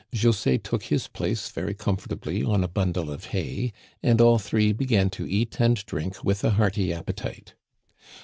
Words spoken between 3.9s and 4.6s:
and all